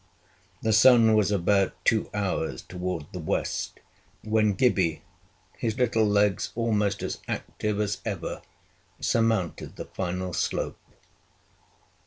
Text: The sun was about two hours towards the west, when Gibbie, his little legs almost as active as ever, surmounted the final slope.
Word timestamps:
The 0.63 0.73
sun 0.73 1.13
was 1.13 1.29
about 1.29 1.73
two 1.85 2.09
hours 2.11 2.63
towards 2.63 3.05
the 3.11 3.19
west, 3.19 3.79
when 4.23 4.55
Gibbie, 4.55 5.03
his 5.59 5.77
little 5.77 6.07
legs 6.07 6.51
almost 6.55 7.03
as 7.03 7.19
active 7.27 7.79
as 7.79 7.99
ever, 8.03 8.41
surmounted 8.99 9.75
the 9.75 9.85
final 9.85 10.33
slope. 10.33 10.79